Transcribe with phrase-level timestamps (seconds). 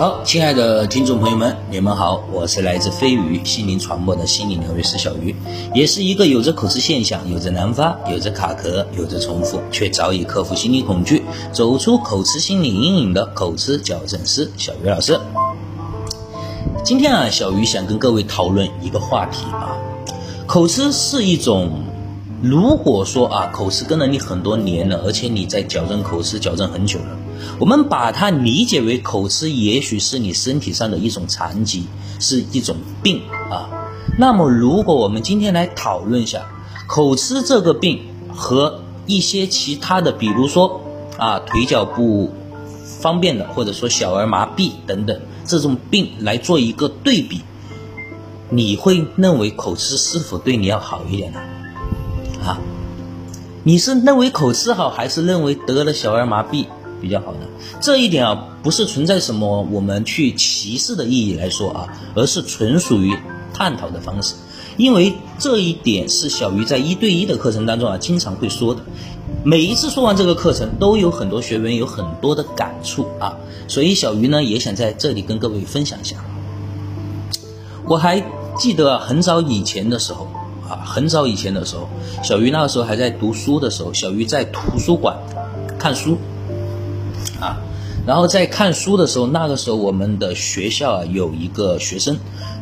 [0.00, 5.36] 好，亲爱的听众朋友们，你们好，我是来自飞鱼心灵传播的心理疗愈师小鱼，
[5.74, 11.22] 也是一个有着口吃现象、有着难发、有着卡壳、有着重复，却早已克服心理恐惧、
[11.52, 15.20] 走出口吃心理阴影的口吃矫正师小鱼老师。
[16.82, 19.76] 今天啊，小鱼想跟各位讨论一个话题啊，
[20.46, 21.72] 口吃是一种，
[22.40, 27.18] 如果说啊，口吃跟了你很多年了，而且你在矫正口吃矫正很久了。
[27.58, 31.84] 我们把它理解为口吃，也许是你身体上的一种残疾，
[32.18, 33.68] 是一种病啊。
[34.18, 36.46] 那么，如果我们今天来讨论一下
[36.86, 38.00] 口吃这个病
[38.34, 40.80] 和一些其他的，比如说
[41.16, 42.32] 啊腿脚不
[43.00, 47.40] 方便的，或者说小儿麻痹等等这种病来做一个对比，
[48.50, 51.40] 你会认为口吃是否对你要好一点呢？
[52.44, 52.58] 啊，
[53.62, 56.66] 你是认为口吃好，还是认为得了小儿麻痹？
[57.00, 57.38] 比较好的
[57.80, 63.16] 这一点啊，不是存在什么我们去歧视的意义来说啊，而是纯属于
[63.54, 64.34] 探讨的方式。
[64.76, 68.80] 因为这一点是小鱼在一对一的课程当中啊，经常会说的。
[69.44, 73.36] 每一次说完这个课程，都有很多学员有很多的感触啊，
[73.68, 76.16] 所以小鱼呢也想在这里跟各位分享一下。
[77.86, 78.22] 我还
[78.56, 80.28] 记得很早以前的时候
[80.68, 81.88] 啊，很早以前的时候，
[82.22, 85.16] 小鱼那个时候还在读书的时候，小鱼在图书馆
[85.78, 86.16] 看书。
[87.40, 87.56] 啊，
[88.06, 92.18] 然后在看书的时候，那个时候我们的学校啊有一个学生，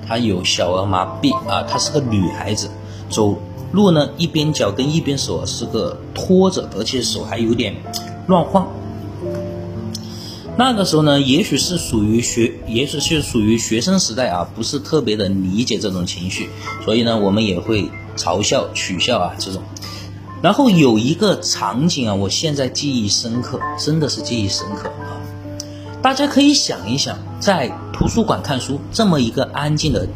[0.07, 2.69] 她有小儿麻痹啊，她是个女孩子，
[3.11, 3.37] 走
[3.73, 7.75] 路呢一边脚跟一边手是个拖着，而且手还有点
[8.27, 8.67] 乱晃。
[10.57, 16.49] 那个时候呢，也许是属于学，也许是属于学生时代啊，不是特别的理解这种情绪，
[16.85, 19.63] 所以呢，我们也会嘲笑、取笑啊这种。
[20.41, 25.19] 然后有一个场景啊，我现在记忆深刻，真的是记忆深刻啊！
[26.01, 30.07] 大家可以想一想，在图书馆看书这么一个安静的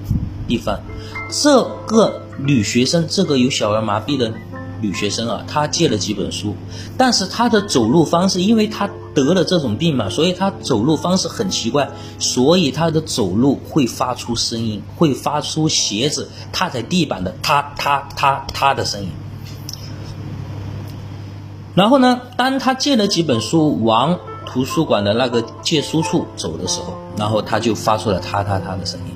[0.47, 0.81] 地方，
[1.29, 4.33] 这个女学生，这个有小儿麻痹的
[4.81, 6.55] 女学生啊，她借了几本书，
[6.97, 19.09] 但是她的走路方式，因为她得了这种病嘛，所以她走路方式很奇怪，所以她的走路会发出声音，会发出鞋子踏在地板的踏踏踏踏的声音。
[21.75, 29.07] 然后呢，当他借了几本书往图书馆的那个借书处走的时候，然后他就发出了“嗒嗒嗒”的声音。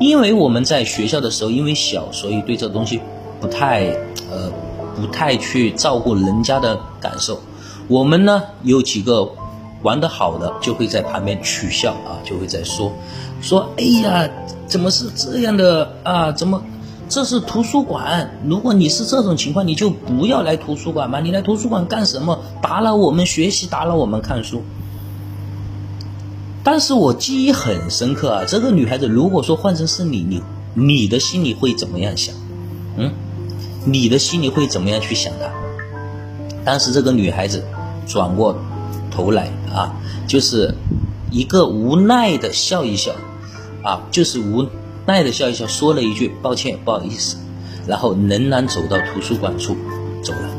[0.00, 3.00] 因为我们在学校的时候，因为小，所以对这东西
[3.40, 3.84] 不太
[4.30, 4.50] 呃
[4.96, 7.40] 不太去照顾人家的感受。
[7.86, 9.30] 我们呢有几个
[9.82, 12.90] 玩得好的，就会在旁边取笑啊，就会在说
[13.40, 14.28] 说：“哎呀，
[14.66, 16.32] 怎么是这样的啊？
[16.32, 16.60] 怎么？”
[17.10, 21.18] 这是图书馆，如果你是这种情况，你就不要来图书馆嘛。
[21.18, 22.38] 你来图书馆干什么？
[22.62, 24.62] 打扰我们学习，打扰我们看书。
[26.62, 30.40] 但是我记忆很深刻啊，这个女孩子，如果说换成是你，你
[30.74, 32.32] 你的心里会怎么样想？
[32.96, 33.10] 嗯，
[33.84, 35.50] 你的心里会怎么样去想她？
[36.64, 37.64] 当时这个女孩子
[38.06, 38.54] 转过
[39.10, 39.96] 头来啊，
[40.28, 40.72] 就是
[41.32, 43.10] 一个无奈的笑一笑，
[43.82, 44.64] 啊，就是无。
[45.10, 47.36] 奈的笑一笑，说了一句“抱歉，不好意思”，
[47.86, 49.76] 然后仍然走到图书馆处
[50.22, 50.50] 走了。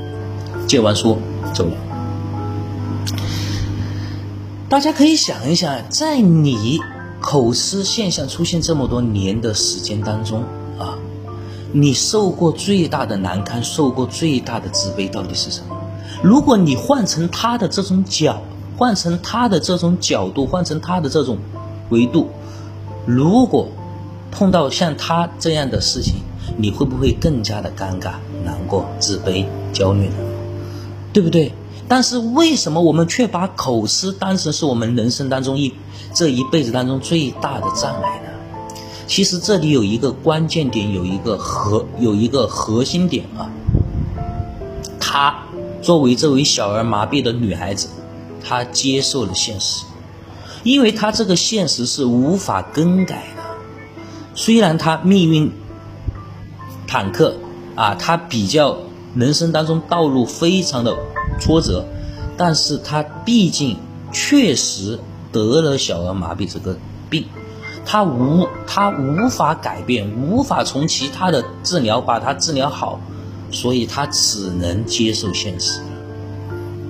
[0.67, 1.17] 借完书
[1.53, 1.73] 走了。
[4.69, 6.79] 大家可以想一想，在你
[7.19, 10.43] 口吃现象出现这么多年的时间当中
[10.79, 10.97] 啊，
[11.73, 15.75] 你受过最大的难堪，受过最大的自卑到底是什么？
[16.23, 18.41] 如果你换成他的这种角，
[18.77, 21.37] 换成他的这种角度，换成他的这种
[21.89, 22.29] 维度，
[23.05, 23.67] 如果。
[24.31, 26.15] 碰到像他这样的事情，
[26.57, 30.15] 你会不会更加的尴尬、难过、自卑、焦虑呢？
[31.13, 31.51] 对不对？
[31.87, 35.73] 但是为什么我们却把口吃当成是我们人生当中一
[36.13, 38.29] 这一辈子当中最大的障碍呢？
[39.07, 43.51] 其实这里有一个关键点，有一个核，有一个核心点啊。
[45.01, 45.43] 她
[45.81, 47.89] 作为这位小儿麻痹的女孩子，
[48.41, 49.83] 她接受了现实，
[50.63, 53.40] 因为她这个现实是无法更改的。
[54.33, 55.51] 虽然他命运
[56.87, 57.33] 坎坷
[57.75, 58.77] 啊，他比较
[59.15, 60.95] 人生当中道路非常的
[61.39, 61.85] 挫折，
[62.37, 63.77] 但是他毕竟
[64.11, 64.99] 确实
[65.31, 66.77] 得了小儿麻痹这个
[67.09, 67.25] 病，
[67.85, 72.99] 他无他无法改变，无法从其他的治疗把他治疗好，
[73.51, 75.81] 所以他只能接受现实。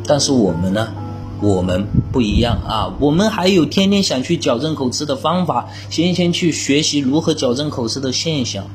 [0.05, 0.93] 但是我们呢？
[1.41, 8.65] 我们不一样啊，我们还有天天想去矫正口吃的方法，先先去学习如何矫正口吃的现象。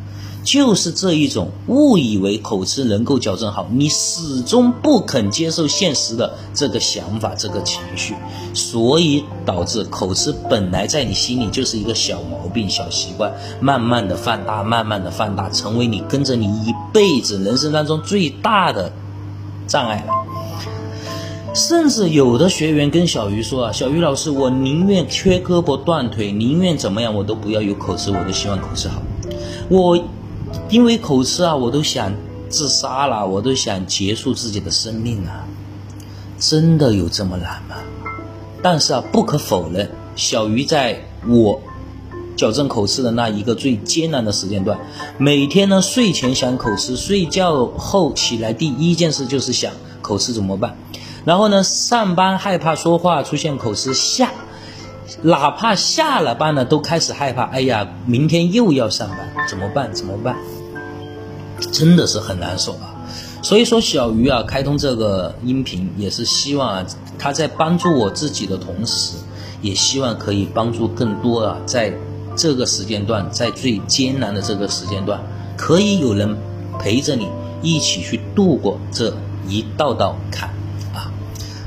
[0.43, 8.15] 就是这一种误以为口吃能够矫正好，你始终不肯接受现实的这个想法、这个情绪，
[8.55, 18.93] 所以导致口吃本来在你心里就是一个小毛病、小习惯，慢慢的放大，慢慢的放大，成为你跟着你一辈子人生当中最大的
[19.67, 20.13] 障碍了。
[21.57, 29.03] 甚至有的学员跟小鱼说啊，小鱼老师，我宁愿缺胳膊断腿，宁愿怎么样，我都不要有口吃，我都希望口吃好，
[29.71, 29.99] 我。
[30.71, 32.13] 因为口吃啊，我都想
[32.49, 35.45] 自杀了，我都想结束自己的生命啊！
[36.39, 37.77] 真的有这么难吗？
[38.63, 41.61] 但是啊，不可否认，小鱼在我
[42.37, 44.79] 矫正口吃的那一个最艰难的时间段，
[45.19, 50.77] 每天呢睡前想口吃，睡觉后起来第一件事就是想口吃怎么办？
[51.27, 54.31] 然后呢，上班害怕说话出现口吃下。
[55.23, 57.43] 哪怕下了班了，都开始害怕。
[57.47, 59.19] 哎呀，明天又要上班，
[59.49, 59.93] 怎么办？
[59.93, 60.37] 怎么办？
[61.73, 62.95] 真的是很难受啊。
[63.43, 66.87] 所以说，小鱼啊，开通这个音频也是希望啊，
[67.19, 69.17] 他在帮助我自己的同时，
[69.63, 71.93] 也希望可以帮助更多啊，在
[72.37, 75.21] 这个时间段，在最艰难的这个时间段，
[75.57, 76.37] 可以有人
[76.79, 77.29] 陪着你
[77.63, 79.13] 一起去度过这
[79.49, 80.56] 一道道坎。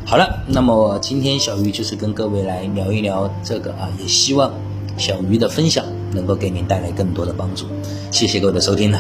[0.10, 4.52] 好了，那么今天小鱼就是跟各位来聊一聊这个啊，也希望
[4.98, 7.68] 小鱼的分享能够给您带来更多的帮助。
[8.10, 9.00] 谢谢各位的收听呢。